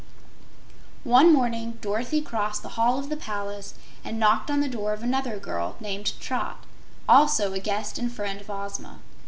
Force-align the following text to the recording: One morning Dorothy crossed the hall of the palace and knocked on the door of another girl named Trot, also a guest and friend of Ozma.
One 1.03 1.31
morning 1.31 1.77
Dorothy 1.79 2.23
crossed 2.23 2.63
the 2.63 2.69
hall 2.69 2.97
of 2.97 3.09
the 3.09 3.15
palace 3.15 3.75
and 4.03 4.19
knocked 4.19 4.49
on 4.49 4.59
the 4.59 4.67
door 4.67 4.93
of 4.93 5.03
another 5.03 5.37
girl 5.37 5.75
named 5.79 6.19
Trot, 6.19 6.63
also 7.07 7.53
a 7.53 7.59
guest 7.59 7.99
and 7.99 8.11
friend 8.11 8.41
of 8.41 8.49
Ozma. 8.49 8.97